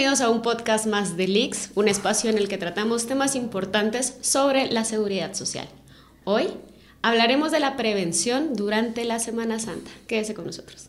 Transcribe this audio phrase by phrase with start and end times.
[0.00, 4.16] Bienvenidos a un podcast más de Leaks, un espacio en el que tratamos temas importantes
[4.22, 5.68] sobre la seguridad social.
[6.24, 6.48] Hoy
[7.02, 9.90] hablaremos de la prevención durante la Semana Santa.
[10.06, 10.88] Quédese con nosotros.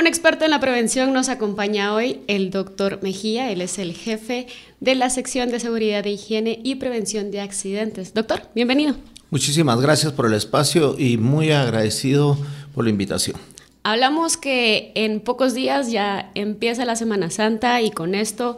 [0.00, 3.50] Un experto en la prevención nos acompaña hoy, el doctor Mejía.
[3.50, 4.46] Él es el jefe
[4.80, 8.14] de la sección de seguridad de higiene y prevención de accidentes.
[8.14, 8.94] Doctor, bienvenido.
[9.28, 12.38] Muchísimas gracias por el espacio y muy agradecido
[12.74, 13.36] por la invitación.
[13.82, 18.56] Hablamos que en pocos días ya empieza la Semana Santa y con esto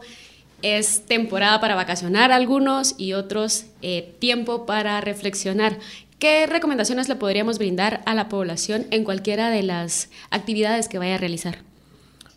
[0.63, 5.77] es temporada para vacacionar algunos y otros eh, tiempo para reflexionar.
[6.23, 11.17] ¿Qué recomendaciones le podríamos brindar a la población en cualquiera de las actividades que vaya
[11.17, 11.65] a realizar?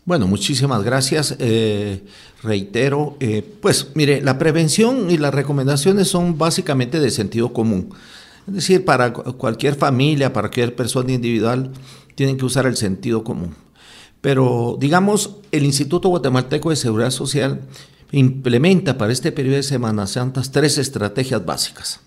[0.05, 1.36] Bueno, muchísimas gracias.
[1.38, 2.02] Eh,
[2.42, 7.94] reitero, eh, pues mire, la prevención y las recomendaciones son básicamente de sentido común.
[8.47, 11.72] Es decir, para cualquier familia, para cualquier persona individual,
[12.16, 13.53] tienen que usar el sentido común.
[14.20, 17.61] Pero, digamos, el Instituto Guatemalteco de Seguridad Social
[18.11, 21.99] implementa para este periodo de Semanas Santas tres estrategias básicas.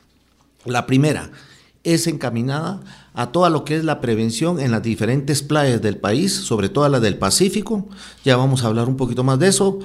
[0.65, 1.31] La primera,
[1.85, 2.81] es encaminada
[3.15, 6.89] a todo lo que es la prevención en las diferentes playas del país, sobre todo
[6.89, 7.89] la del Pacífico,
[8.25, 9.79] ya vamos a hablar un poquito más de eso,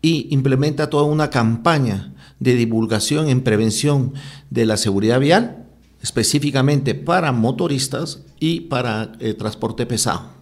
[0.00, 4.14] y implementa toda una campaña de divulgación en prevención
[4.50, 5.64] de la seguridad vial,
[6.02, 10.32] específicamente para motoristas y para eh, transporte pesado.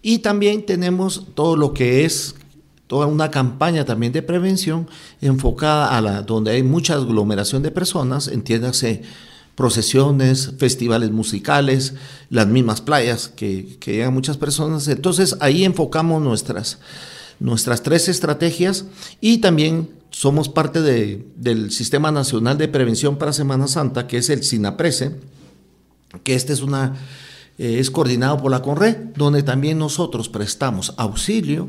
[0.00, 2.36] Y también tenemos todo lo que es
[2.86, 4.88] toda una campaña también de prevención
[5.20, 9.02] enfocada a donde hay mucha aglomeración de personas, entiéndase
[9.60, 11.92] procesiones, festivales musicales,
[12.30, 14.88] las mismas playas que, llegan muchas personas.
[14.88, 16.78] Entonces ahí enfocamos nuestras,
[17.40, 18.86] nuestras tres estrategias
[19.20, 24.44] y también somos parte del Sistema Nacional de Prevención para Semana Santa, que es el
[24.44, 25.16] SINAPRESE,
[26.24, 26.94] que este es una
[27.58, 31.68] eh, es coordinado por la CONRE, donde también nosotros prestamos auxilio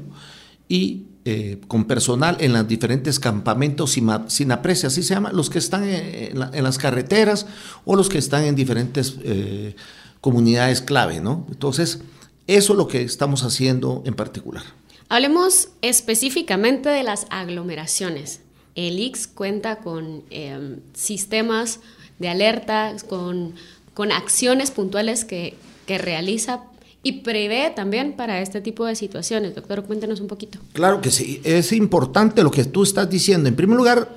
[0.69, 5.59] y eh, con personal en los diferentes campamentos sin, aprecia, así se llama, los que
[5.59, 7.45] están en, las carreteras
[7.85, 9.75] o los que están en diferentes eh,
[10.19, 11.45] comunidades clave, ¿no?
[11.51, 12.01] Entonces,
[12.47, 14.63] eso es lo que estamos haciendo en particular.
[15.09, 18.39] Hablemos específicamente de las aglomeraciones.
[18.73, 21.81] El IX cuenta con em, sistemas
[22.17, 23.53] de alerta, con,
[23.93, 25.55] con acciones puntuales que,
[25.85, 26.63] que realiza
[27.03, 29.55] y prevé también para este tipo de situaciones.
[29.55, 30.59] Doctor, cuéntenos un poquito.
[30.73, 33.49] Claro que sí, es importante lo que tú estás diciendo.
[33.49, 34.15] En primer lugar,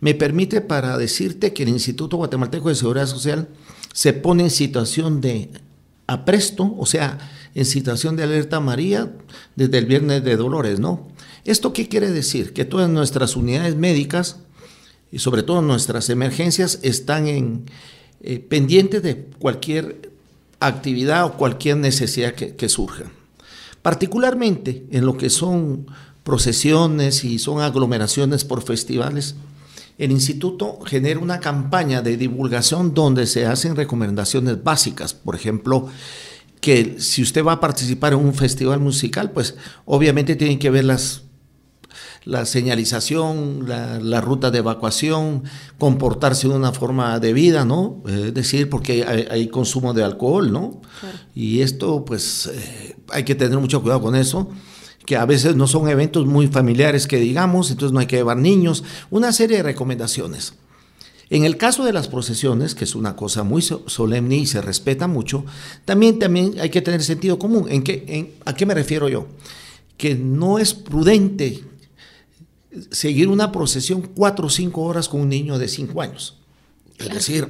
[0.00, 3.48] me permite para decirte que el Instituto Guatemalteco de Seguridad Social
[3.92, 5.50] se pone en situación de
[6.06, 7.18] apresto, o sea,
[7.54, 9.12] en situación de alerta María
[9.54, 11.08] desde el viernes de Dolores, ¿no?
[11.44, 12.52] ¿Esto qué quiere decir?
[12.52, 14.40] Que todas nuestras unidades médicas
[15.10, 17.64] y sobre todo nuestras emergencias están en,
[18.20, 20.10] eh, pendientes de cualquier
[20.60, 23.04] actividad o cualquier necesidad que, surja.
[23.82, 25.86] Particularmente en lo que son
[26.24, 29.36] procesiones y son aglomeraciones por festivales,
[29.98, 35.14] el instituto genera una campaña de divulgación donde se hacen recomendaciones básicas.
[35.14, 35.88] Por ejemplo,
[36.60, 40.84] que si usted va a participar en un festival musical, pues obviamente tiene que ver
[40.84, 41.22] las
[42.26, 45.44] la señalización, la, ruta de evacuación,
[45.78, 48.02] comportarse de una forma debida, ¿no?
[48.04, 50.82] Es decir, porque hay, consumo de alcohol, ¿no?
[51.36, 54.50] Y esto, pues, eh, hay que tener mucho cuidado con eso
[55.06, 58.38] que a veces no son eventos muy familiares que digamos, entonces no hay que llevar
[58.38, 60.54] niños, una serie de recomendaciones.
[61.30, 65.06] En el caso de las procesiones, que es una cosa muy solemne y se respeta
[65.06, 65.44] mucho,
[65.84, 67.66] también, también hay que tener sentido común.
[67.68, 69.28] ¿En qué, en, ¿A qué me refiero yo?
[69.96, 71.64] Que no es prudente
[72.90, 76.36] seguir una procesión cuatro o cinco horas con un niño de cinco años.
[76.98, 77.48] Es decir,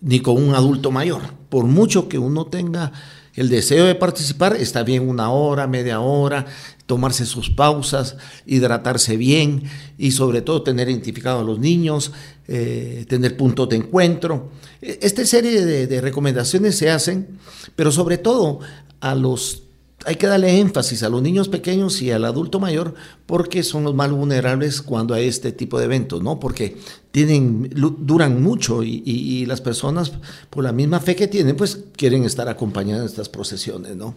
[0.00, 1.22] ni con un adulto mayor.
[1.48, 2.92] Por mucho que uno tenga
[3.34, 6.46] el deseo de participar, está bien una hora, media hora,
[6.86, 9.62] tomarse sus pausas, hidratarse bien
[9.96, 12.12] y sobre todo tener identificado a los niños,
[12.48, 14.50] eh, tener puntos de encuentro.
[14.82, 17.38] E, esta serie de, de recomendaciones se hacen,
[17.76, 18.60] pero sobre todo
[19.00, 19.62] a los
[20.06, 22.94] hay que darle énfasis a los niños pequeños y al adulto mayor
[23.26, 26.40] porque son los más vulnerables cuando hay este tipo de eventos, ¿no?
[26.40, 26.76] Porque
[27.10, 30.12] tienen, duran mucho y, las personas,
[30.48, 34.14] por la misma fe que tienen, pues quieren estar acompañadas en estas procesiones, ¿no?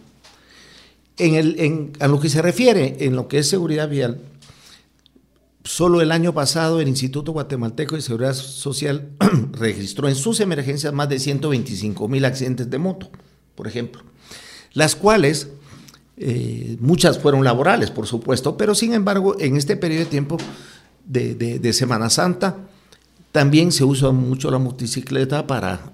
[1.18, 4.19] En a lo que se refiere, en lo que es seguridad vial,
[5.63, 9.09] solo el año pasado el Instituto Guatemalteco de Seguridad Social
[9.51, 13.12] registró en sus emergencias más de 125 mil accidentes de moto,
[13.56, 14.01] por ejemplo,
[14.74, 15.50] las cuales
[16.18, 20.38] eh, muchas fueron laborales, por supuesto, pero sin embargo, en este periodo de tiempo
[21.06, 22.57] de, Semana Santa,
[23.31, 25.92] También se usa mucho la motocicleta para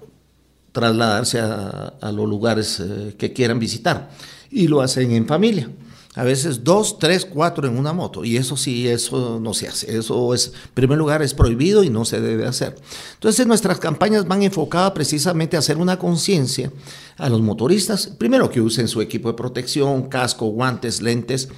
[0.72, 4.10] trasladarse a, los lugares eh, que quieran visitar
[4.50, 5.70] y lo hacen en familia.
[6.16, 8.24] A veces dos, tres, cuatro en una moto.
[8.24, 9.96] Y eso sí, eso no se hace.
[9.96, 12.74] Eso es, en primer lugar, es prohibido y no se debe hacer.
[13.14, 16.72] Entonces nuestras campañas van enfocadas precisamente a hacer una conciencia
[17.16, 18.08] a los motoristas.
[18.18, 21.48] Primero que usen su equipo de protección, casco, guantes, lentes.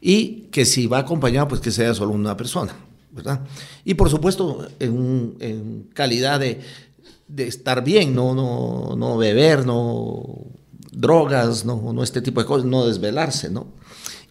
[0.00, 2.74] Y que si va acompañado, pues que sea solo una persona.
[3.12, 3.40] ¿verdad?
[3.84, 6.60] Y por supuesto, en, calidad de,
[7.28, 10.24] de estar bien, no, no, no beber, no
[10.90, 13.66] drogas, no, no este tipo de cosas, no desvelarse, ¿no?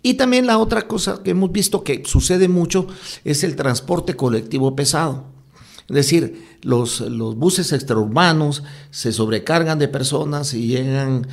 [0.03, 2.87] Y también la otra cosa que hemos visto que sucede mucho
[3.23, 5.25] es el transporte colectivo pesado.
[5.89, 11.27] Es decir, los, los buses extraurbanos se sobrecargan de personas y llegan,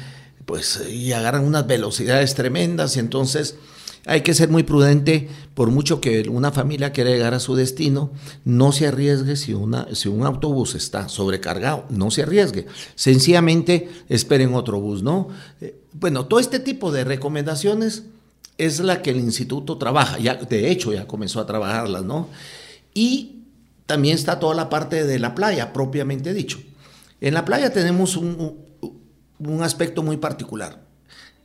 [0.46, 3.56] pues, y agarran unas velocidades tremendas y entonces
[4.08, 8.10] hay que ser muy prudente, por mucho que una familia quiera llegar a su destino,
[8.44, 12.66] no se arriesgue si, una, si un autobús está sobrecargado, no se arriesgue.
[12.94, 15.28] Sencillamente esperen otro bus, ¿no?
[15.60, 18.04] Eh, bueno, todo este tipo de recomendaciones
[18.58, 22.28] es la que el instituto trabaja, ya, de hecho ya comenzó a trabajarlas, ¿no?
[22.92, 23.44] Y
[23.86, 26.58] también está toda la parte de la playa, propiamente dicho.
[27.20, 28.58] En la playa tenemos un,
[29.38, 30.88] un aspecto muy particular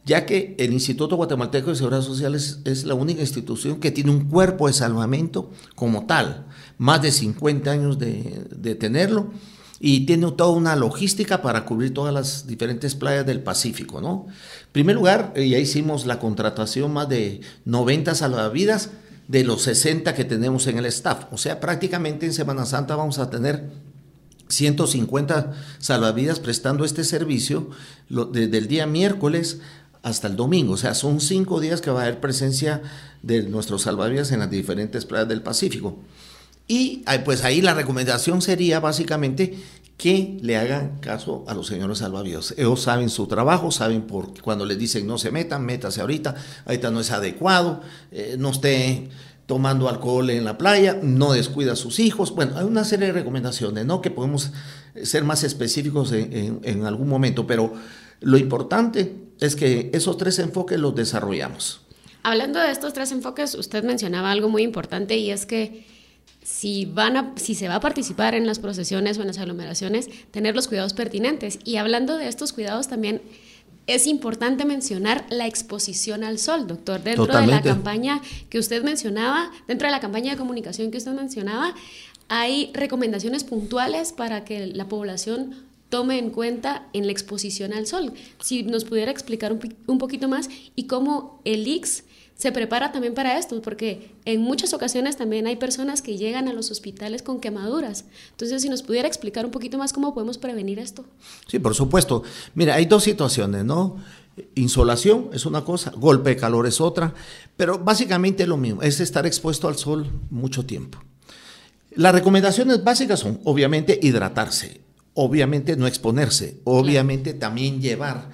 [0.06, 4.30] ya que el Instituto Guatemalteco de Seguridad Social es, la única institución que tiene un
[4.30, 9.32] cuerpo de salvamento como tal, más de 50 años de, tenerlo,
[9.86, 14.28] y tiene toda una logística para cubrir todas las diferentes playas del Pacífico, ¿no?
[14.30, 18.92] En primer lugar, eh, ya hicimos la contratación más de 90 salvavidas
[19.28, 23.20] de los 60 que tenemos en el staff, o sea, prácticamente en Semana Santa vamos
[23.20, 23.72] a tener
[24.48, 27.70] 150 salvavidas prestando este servicio
[28.08, 29.60] desde el día miércoles
[30.02, 30.76] hasta el domingo.
[30.76, 32.82] O sea, son cinco días que va a haber presencia
[33.22, 36.00] de nuestros salvavidas en las diferentes playas del Pacífico.
[36.68, 39.58] Y pues ahí la recomendación sería básicamente
[39.98, 42.54] que le hagan caso a los señores salvavidas.
[42.58, 46.92] Ellos saben su trabajo, saben por cuando les dicen no se metan, métase ahorita, ahorita
[46.92, 47.82] no es adecuado,
[48.12, 49.10] eh, no esté
[49.46, 52.34] tomando alcohol en la playa, no descuida a sus hijos.
[52.34, 54.02] Bueno, hay una serie de recomendaciones, ¿no?
[54.02, 54.52] Que podemos
[55.04, 57.74] ser más específicos en, en algún momento, pero
[58.22, 61.82] lo importante es que esos tres enfoques los desarrollamos.
[62.24, 65.86] Hablando de estos tres enfoques, usted mencionaba algo muy importante y es que
[66.44, 70.10] si, van a, si se va a participar en las procesiones o en las aglomeraciones,
[70.32, 71.60] tener los cuidados pertinentes.
[71.64, 73.22] Y hablando de estos cuidados también
[73.86, 77.04] es importante mencionar la exposición al sol, doctor.
[77.04, 81.12] Dentro de la campaña que usted mencionaba, dentro de la campaña de comunicación que usted
[81.12, 81.74] mencionaba,
[82.30, 85.56] hay recomendaciones puntuales para que la población
[85.90, 88.14] tome en cuenta en la exposición al sol.
[88.40, 92.04] Si nos pudiera explicar un, poquito más y cómo el IX
[92.36, 96.54] se prepara también para esto, porque en muchas ocasiones también hay personas que llegan a
[96.54, 98.06] los hospitales con quemaduras.
[98.32, 101.06] Entonces, si nos pudiera explicar un poquito más cómo podemos prevenir esto.
[101.48, 102.24] Sí, por supuesto.
[102.56, 103.98] Mira, hay dos situaciones, ¿no?
[104.56, 107.14] Insolación es una cosa, golpe de calor es otra,
[107.56, 110.98] pero básicamente lo mismo, es estar expuesto al sol mucho tiempo.
[111.96, 114.82] Las recomendaciones básicas son, obviamente, hidratarse
[115.14, 118.30] obviamente no exponerse, obviamente también llevar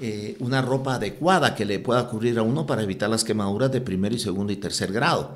[0.00, 3.80] eh, una ropa adecuada que le pueda cubrir a uno para evitar las quemaduras de
[3.80, 5.34] primer y segundo y tercer grado,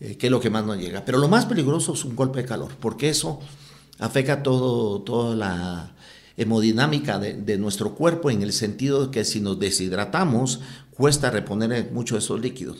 [0.00, 1.04] eh, que es lo que más nos llega.
[1.04, 3.40] Pero lo más peligroso es un golpe de calor, porque eso
[3.98, 5.94] afecta todo, toda la
[6.36, 12.16] hemodinámica de, nuestro cuerpo en el sentido de que si nos deshidratamos, cuesta reponer mucho
[12.16, 12.78] de esos líquidos.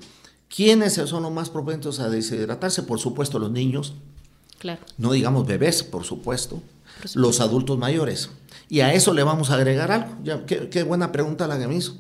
[0.55, 2.83] ¿Quiénes son los más propensos a deshidratarse?
[2.83, 3.95] Por supuesto, los niños.
[4.59, 4.83] Claro.
[4.99, 6.63] No digamos bebés, por supuesto
[7.15, 8.31] los adultos mayores.
[8.69, 10.17] Y a eso le vamos a agregar algo.
[10.23, 11.99] Ya, qué, buena pregunta la que me hizo.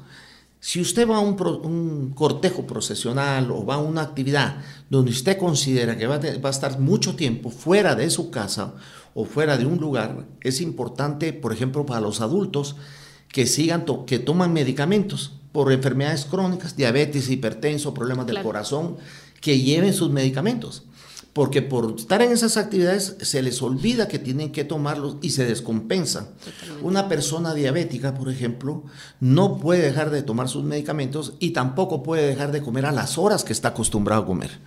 [0.60, 4.56] Si usted va a un, cortejo procesional o va a una actividad
[4.88, 8.74] donde usted considera que va a, estar mucho tiempo fuera de su casa
[9.12, 12.76] o fuera de un lugar, es importante, por ejemplo, para los adultos
[13.28, 18.96] que sigan, que toman medicamentos por enfermedades crónicas, diabetes, hipertenso, problemas del corazón,
[19.40, 20.84] que lleven sus medicamentos
[21.34, 25.44] porque por estar en esas actividades se les olvida que tienen que tomarlos y se
[25.44, 26.28] descompensa.
[26.80, 28.84] Una persona diabética, por ejemplo,
[29.18, 33.18] no puede dejar de tomar sus medicamentos y tampoco puede dejar de comer a las
[33.18, 34.60] horas que está acostumbrado a comer.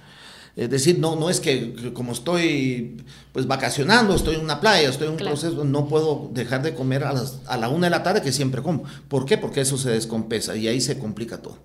[0.57, 2.97] Es decir, no, no es que, como estoy
[3.31, 7.05] pues vacacionando, estoy en una playa, estoy en un proceso, no puedo dejar de comer
[7.05, 8.83] a, las, a la una de la tarde que siempre como.
[9.07, 9.37] ¿Por qué?
[9.37, 11.59] Porque eso se descompensa y ahí se complica todo.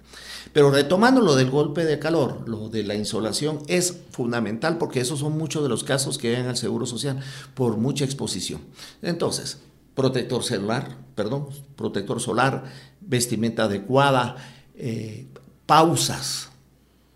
[0.53, 5.21] Pero retomando lo del golpe de calor, lo de la insolación, es fundamental porque esos
[5.21, 7.21] son muchos de los casos que llegan al Seguro Social
[7.55, 8.61] por mucha exposición.
[9.01, 9.59] Entonces,
[9.95, 12.65] protector celular, perdón, protector solar,
[13.01, 14.37] vestimenta adecuada,
[14.75, 15.27] eh,
[15.67, 16.51] pausas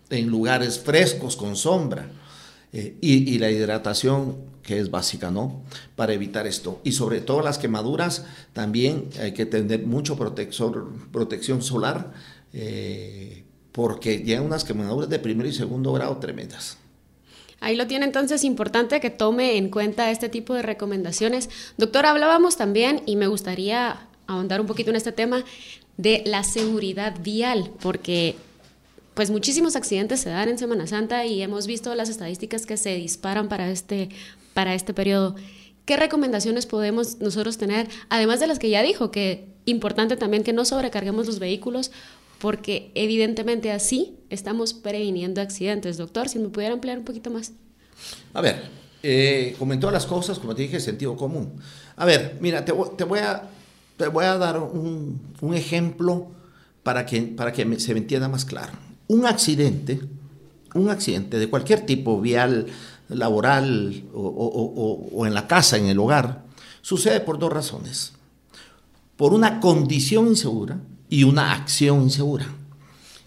[0.09, 2.09] en lugares frescos con sombra
[2.73, 5.61] eh, y, la hidratación que es básica, ¿no?
[5.95, 6.81] Para evitar esto.
[6.83, 12.11] Y sobre todo las quemaduras, también hay que tener mucho protector, protección solar,
[12.59, 16.79] eh, porque llegan unas quemaduras de primero y segundo grado tremendas.
[17.59, 21.49] Ahí lo tiene entonces importante que tome en cuenta este tipo de recomendaciones.
[21.77, 25.43] Doctor, hablábamos también, y me gustaría ahondar un poquito en este tema,
[25.97, 28.35] de la seguridad vial, porque
[29.13, 32.95] pues muchísimos accidentes se dan en Semana Santa y hemos visto las estadísticas que se
[32.95, 34.09] disparan para este,
[34.53, 35.35] para este periodo.
[35.85, 37.87] ¿Qué recomendaciones podemos nosotros tener?
[38.09, 41.91] Además de las que ya dijo, que importante también que no sobrecarguemos los vehículos,
[42.39, 45.97] porque evidentemente así estamos previniendo accidentes.
[45.97, 47.53] Doctor, si me pudiera ampliar un poquito más.
[48.33, 48.63] A ver,
[49.03, 51.53] eh, comentó las cosas, como te dije, sentido común.
[51.95, 53.49] A ver, mira, te, voy, a,
[53.97, 56.27] te voy a dar un, un ejemplo
[56.83, 58.73] para que, para que se me entienda más claro.
[59.07, 59.99] Un accidente,
[60.73, 62.67] un accidente de cualquier tipo, vial,
[63.09, 66.45] laboral o, en la casa, en el hogar,
[66.81, 68.13] sucede por dos razones.
[69.15, 70.79] Por una condición insegura
[71.09, 72.47] y una acción insegura.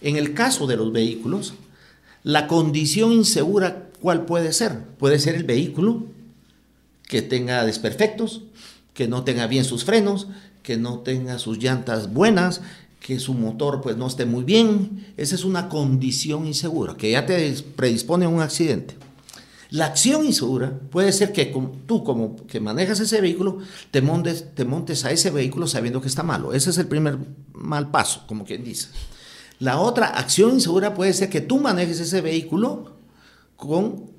[0.01, 1.55] En el caso de los vehículos,
[2.23, 4.85] la condición insegura, ¿cuál puede ser?
[4.99, 6.05] Puede ser el vehículo
[7.07, 8.43] que tenga desperfectos,
[8.95, 10.29] que no tenga bien sus frenos,
[10.63, 12.61] que no tenga sus llantas buenas,
[13.01, 17.25] que su motor pues no esté muy bien, esa es una condición insegura, que ya
[17.27, 18.95] te predispone a un accidente.
[19.71, 21.47] La acción insegura puede ser que
[21.87, 23.59] tú como que manejas ese vehículo,
[23.91, 26.53] te montes, te montes a ese vehículo sabiendo que está malo.
[26.53, 27.19] Ese es el primer
[27.53, 28.89] mal paso, como quien dice.
[29.61, 32.97] La otra acción insegura puede ser que tú manejes ese vehículo
[33.57, 34.11] con,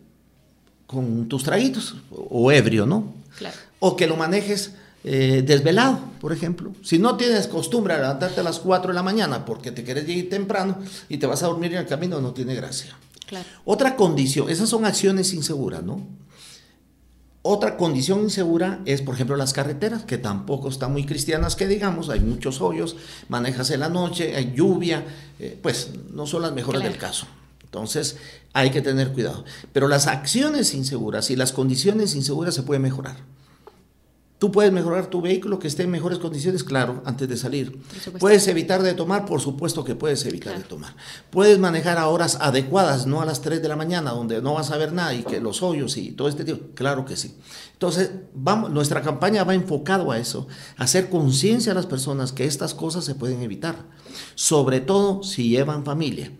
[0.88, 3.14] con tus traguitos o ebrio, ¿no?
[3.38, 3.58] Claro.
[3.80, 6.72] O que lo manejes eh, desvelado, por ejemplo.
[6.84, 10.08] Si no tienes costumbre a levantarte a las 4 de la mañana porque te quieres
[10.08, 10.78] ir temprano
[11.10, 12.96] y te vas a dormir en el camino, no tiene gracia.
[13.66, 16.06] Otra condición, esas son acciones inseguras, ¿no?
[17.44, 22.10] Otra condición insegura es, por ejemplo, las carreteras, que tampoco están muy cristianas, que digamos,
[22.10, 22.96] hay muchos hoyos,
[23.30, 25.04] manejas en la noche, hay lluvia,
[25.40, 27.26] eh, pues no son las mejores del caso.
[27.64, 28.18] Entonces
[28.54, 29.44] hay que tener cuidado.
[29.74, 33.18] Pero las acciones inseguras y las condiciones inseguras se pueden mejorar.
[34.42, 37.80] Tú puedes mejorar tu vehículo que esté en mejores condiciones, claro, antes de salir.
[38.20, 40.96] Puedes evitar de tomar, por supuesto que puedes evitar de tomar.
[41.30, 44.72] Puedes manejar a horas adecuadas, no a las 3 de la mañana, donde no vas
[44.72, 46.74] a ver nada y que los hoyos y todo este tipo.
[46.74, 47.38] Claro que sí.
[47.74, 52.46] Entonces, vamos, nuestra campaña va enfocado a eso, a hacer conciencia a las personas que
[52.46, 53.76] estas cosas se pueden evitar,
[54.34, 56.36] sobre todo si llevan familia.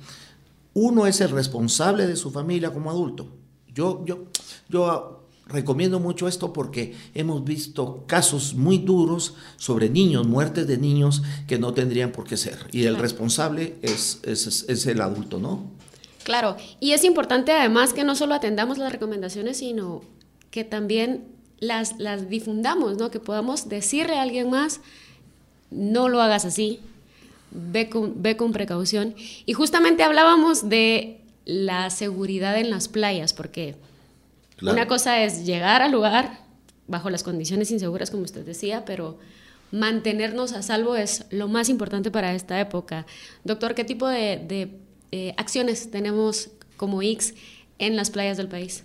[0.74, 3.28] Uno es el responsable de su familia como adulto.
[3.68, 4.26] Yo, yo,
[4.70, 5.21] yo
[5.52, 11.60] Recomiendo mucho esto porque hemos visto casos muy duros sobre niños, muertes de niños que
[11.60, 12.68] no tendrían por qué ser.
[12.72, 15.64] Y el responsable es, es, el adulto, ¿no?
[16.24, 20.02] Claro, y es importante además que no solo atendamos las recomendaciones, sino
[20.52, 21.26] que también
[21.60, 23.12] las, las difundamos, ¿no?
[23.12, 24.80] Que podamos decirle a alguien más,
[25.70, 26.80] no lo hagas así,
[27.52, 29.16] ve con, ve con precaución.
[29.46, 33.76] Y justamente hablábamos de la seguridad en las playas, porque
[34.62, 36.40] una cosa es llegar al lugar
[36.88, 39.18] bajo las condiciones inseguras, como usted decía, pero
[39.72, 43.06] mantenernos a salvo es lo más importante para esta época.
[43.44, 44.78] Doctor, ¿qué tipo de,
[45.12, 47.34] eh, acciones tenemos como X
[47.80, 48.84] en las playas del país?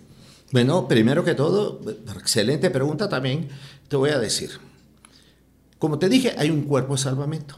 [0.51, 1.81] Bueno, primero que todo,
[2.15, 3.49] excelente pregunta también,
[3.89, 4.51] te voy a decir.
[5.77, 7.55] Como te dije, hay un cuerpo de salvamento.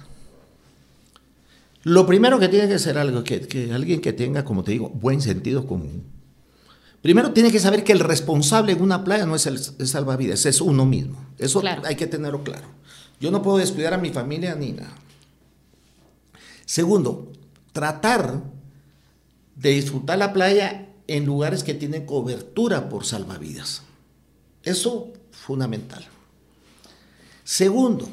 [1.84, 4.90] Lo primero que tiene que ser algo que, que alguien que tenga, como te digo,
[4.90, 6.19] buen sentido común
[7.02, 10.60] Primero tiene que saber que el responsable en una playa no es el, salvavidas, es
[10.60, 11.24] uno mismo.
[11.38, 12.68] Eso hay que tenerlo claro.
[13.22, 14.96] Yo no puedo descuidar a mi familia ni nada.
[16.66, 17.32] Segundo,
[17.72, 18.44] tratar
[19.56, 23.84] de disfrutar la playa en lugares que tienen cobertura por salvavidas.
[24.64, 26.06] Eso fundamental.
[27.44, 28.08] Segundo,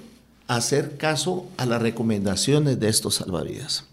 [0.47, 3.85] hacer caso a las recomendaciones de estos salvavidas.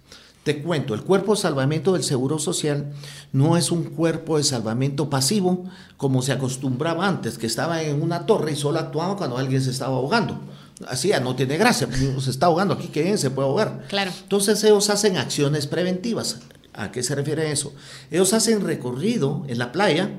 [0.43, 2.91] Te cuento, el cuerpo de salvamento del Seguro Social
[3.31, 8.25] no es un cuerpo de salvamento pasivo como se acostumbraba antes, que estaba en una
[8.25, 10.41] torre y solo actuaba cuando alguien se estaba ahogando.
[10.88, 11.88] Así ya no tiene gracia,
[12.19, 13.85] se está ahogando aquí, que se puede ahogar.
[13.88, 14.12] Claro.
[14.21, 16.39] Entonces ellos hacen acciones preventivas.
[16.73, 17.73] ¿A qué se refiere eso?
[18.12, 20.09] Ellos hacen recorrido en la playa,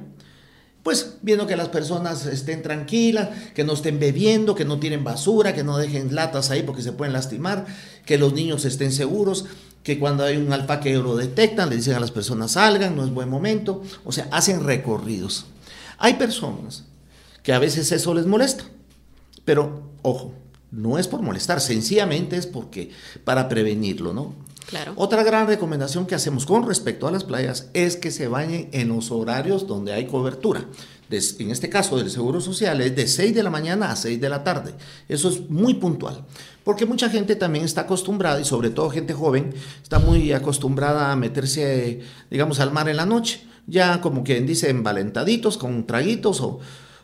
[0.83, 5.53] pues viendo que las personas estén tranquilas, que no estén bebiendo, que no tiren basura,
[5.53, 7.67] que no dejen latas ahí porque se pueden lastimar,
[8.07, 9.47] que los niños estén seguros
[9.85, 13.11] que cuando hay un alfaque lo detectan, le dicen a las personas salgan, no es
[13.11, 15.45] buen momento, o sea, hacen recorridos.
[15.99, 16.85] Hay personas
[17.43, 18.65] que a veces eso les molesta,
[19.45, 20.33] pero ojo,
[20.73, 22.91] no es por molestar, sencillamente es porque
[23.25, 24.35] para prevenirlo, ¿no?
[24.69, 24.95] Claro.
[24.97, 28.89] Otra gran recomendación que hacemos con respecto a las playas es que se bañen en
[28.89, 30.65] los horarios donde hay cobertura.
[31.11, 34.29] en este caso del Seguro Social es de 6 de la mañana a 6 de
[34.29, 34.75] la tarde.
[35.09, 36.25] Eso es muy puntual,
[36.65, 41.17] porque mucha gente también está acostumbrada, y sobre todo gente joven, está muy acostumbrada a
[41.17, 46.59] meterse, digamos, al mar en la noche, ya como quien dice, envalentaditos, con traguitos o,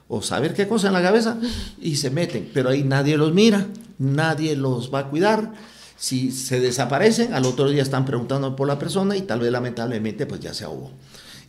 [0.09, 1.39] o saber qué cosa en la cabeza,
[1.81, 3.67] y se meten, pero ahí nadie los mira,
[3.99, 5.53] nadie los va a cuidar
[6.01, 10.25] si se desaparecen, al otro día están preguntando por la persona y tal vez lamentablemente
[10.25, 10.93] pues ya se ahogó.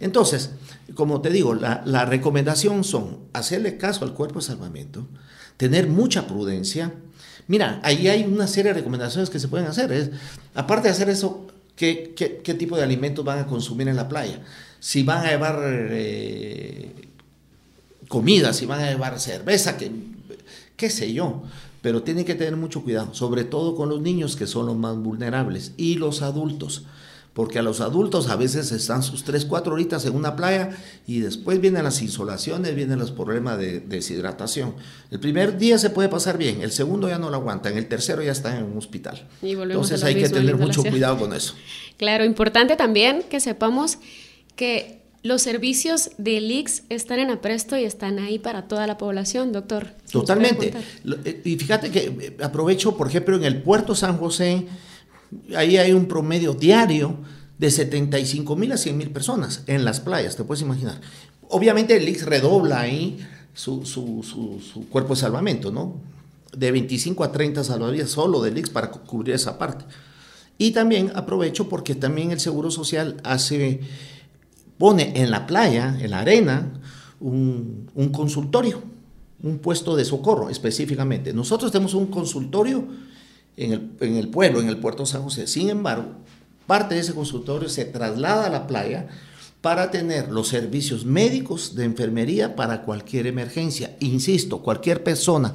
[0.02, 0.50] Entonces,
[0.94, 5.08] como te digo, la, recomendación son hacerle caso al cuerpo de salvamento,
[5.56, 6.92] tener mucha prudencia.
[7.48, 9.90] Mira, ahí hay una serie de recomendaciones que se pueden hacer.
[9.94, 10.10] Es,
[10.54, 14.10] aparte de hacer eso, ¿qué, qué, qué tipo de alimentos van a consumir en la
[14.10, 14.42] playa?
[14.82, 16.92] Si van a llevar eh,
[18.10, 19.78] comida, si van a llevar cerveza,
[20.76, 21.42] qué sé yo
[21.82, 24.96] pero tienen que tener mucho cuidado, sobre todo con los niños que son los más
[24.98, 26.86] vulnerables y los adultos,
[27.34, 30.72] porque a los adultos a veces están sus 3, 4 horitas en una playa
[31.08, 34.76] y después vienen las insolaciones, vienen los problemas de deshidratación.
[35.12, 38.22] El primer día se puede pasar bien, el segundo ya no lo aguantan, el tercero
[38.22, 39.28] ya está en un hospital.
[39.42, 41.56] Entonces hay que tener mucho cuidado con eso.
[41.98, 43.98] Claro, importante también que sepamos
[44.56, 49.52] que los servicios del IX están en apresto y están ahí para toda la población,
[49.52, 49.94] doctor.
[50.12, 50.74] Totalmente.
[51.26, 54.66] Eh, y fíjate que eh, aprovecho, por ejemplo, en el puerto San José,
[55.56, 57.18] ahí hay un promedio diario
[57.60, 61.00] de 75 mil a 100 mil personas en las playas, te puedes imaginar.
[61.50, 63.20] Obviamente el IX redobla ahí
[63.54, 65.98] su, su, cuerpo de salvamento, ¿no?
[66.58, 69.86] De 25 a 30 salvavidas solo del IX para cubrir esa parte.
[70.58, 73.82] Y también aprovecho porque también el Seguro Social hace
[74.82, 76.74] pone en la playa, en la arena,
[77.20, 78.82] un, consultorio,
[79.44, 81.34] un puesto de socorro específicamente.
[81.34, 82.88] Nosotros tenemos un consultorio
[83.58, 85.46] en el, en el, pueblo, en el puerto San José.
[85.46, 86.06] Sin embargo,
[86.66, 89.08] parte de ese consultorio se traslada a la playa
[89.62, 93.96] para tener los servicios médicos de enfermería para cualquier emergencia.
[94.00, 95.54] Insisto, cualquier persona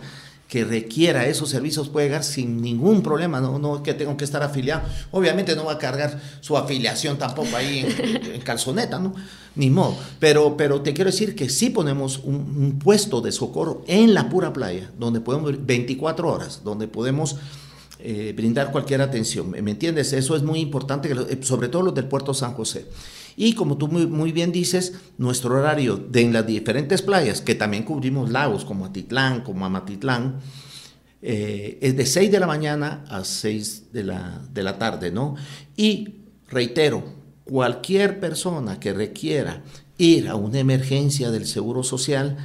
[0.49, 4.43] que requiera esos servicios puede llegar sin ningún problema, no, no que tengo que estar
[4.43, 4.83] afiliado.
[5.11, 7.85] Obviamente no va a cargar su afiliación tampoco ahí
[8.33, 9.15] en, calzoneta, ¿no?
[9.57, 9.97] Ni modo.
[10.21, 14.53] Pero, pero te quiero decir que sí ponemos un, puesto de socorro en la pura
[14.53, 17.37] playa, donde podemos, 24 horas, donde podemos
[17.99, 19.51] eh, brindar cualquier atención.
[19.51, 20.13] ¿Me entiendes?
[20.13, 22.87] Eso es muy importante, sobre todo los del puerto San José.
[23.37, 27.83] Y como tú muy, bien dices, nuestro horario de en las diferentes playas, que también
[27.85, 30.41] cubrimos lagos como Atitlán, como Amatitlán,
[31.21, 35.37] eh, es de 6 de la mañana a 6 de la, de la tarde, ¿no?
[35.77, 36.15] Y
[36.49, 37.05] reitero,
[37.45, 39.63] cualquier persona que requiera
[39.99, 42.37] ir a una emergencia del Seguro Social,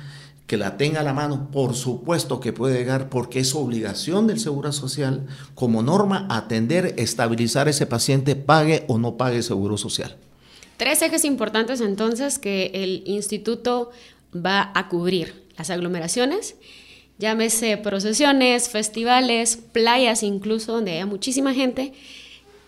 [0.45, 4.39] que la tenga a la mano, por supuesto que puede llegar porque es obligación del
[4.39, 5.25] Seguro Social
[5.55, 10.17] como norma atender, estabilizar ese paciente, pague o no pague Seguro Social.
[10.81, 13.91] Tres ejes importantes entonces que el instituto
[14.35, 15.45] va a cubrir.
[15.55, 16.55] Las aglomeraciones,
[17.19, 21.93] llámese procesiones, festivales, playas incluso, donde haya muchísima gente,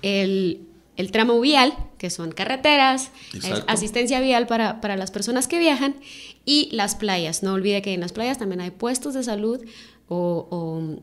[0.03, 0.67] el,
[1.11, 3.09] tramo vial, que son carreteras,
[3.65, 5.95] asistencia vial para, las personas que viajan,
[6.45, 7.41] y las playas.
[7.41, 9.59] No olvide que en las playas también hay puestos de salud
[10.07, 10.99] o,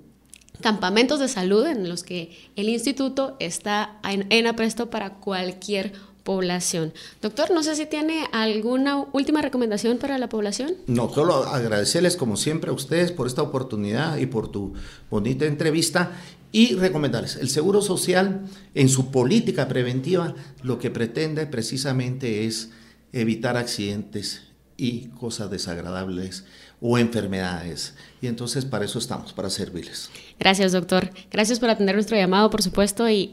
[0.61, 6.93] campamentos de salud en los que el instituto está en, en apresto para cualquier población.
[7.23, 10.75] Doctor, no sé si tiene alguna última recomendación para la población.
[10.87, 14.75] No, solo agradecerles como siempre a ustedes por esta oportunidad y por tu
[15.11, 16.13] bonita entrevista
[16.53, 18.41] y recomendarles, el Seguro Social
[18.75, 22.71] en su política preventiva lo que pretende precisamente es
[23.13, 24.43] evitar accidentes
[24.77, 26.45] y cosas desagradables
[26.81, 27.95] o enfermedades.
[28.23, 30.11] Y entonces para eso estamos, para servirles.
[30.39, 31.11] Gracias, doctor.
[31.31, 33.31] Gracias por atender nuestro llamado, por supuesto, y,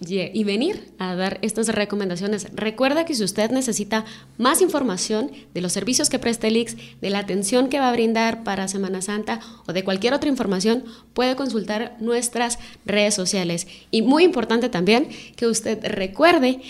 [0.00, 2.46] y, venir a dar estas recomendaciones.
[2.54, 4.04] Recuerda que si usted necesita
[4.36, 7.92] más información de los servicios que presta el IX, de la atención que va a
[7.92, 10.84] brindar para Semana Santa o de cualquier otra información,
[11.14, 13.66] puede consultar nuestras redes sociales.
[13.90, 16.60] Y muy importante también que usted recuerde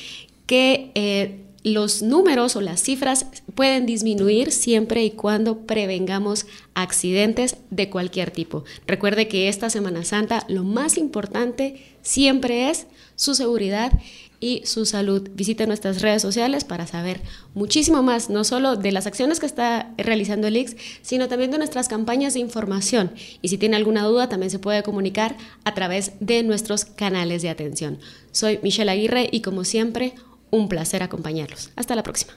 [0.47, 0.91] que...
[0.95, 8.31] Eh, los números o las cifras pueden disminuir siempre y cuando prevengamos accidentes de cualquier
[8.31, 8.65] tipo.
[8.87, 13.93] Recuerde que esta Semana Santa lo más importante siempre es su seguridad
[14.41, 15.29] y su salud.
[15.35, 17.21] Visite nuestras redes sociales para saber
[17.55, 21.59] muchísimo más, no solo de las acciones que está realizando el IX, sino también de
[21.59, 23.13] nuestras campañas de información.
[23.43, 27.51] Y si tiene alguna duda, también se puede comunicar a través de nuestros canales de
[27.51, 27.99] atención.
[28.31, 30.15] Soy Michelle Aguirre y como siempre,
[30.51, 31.71] un placer acompañarlos.
[31.77, 32.35] Hasta la próxima.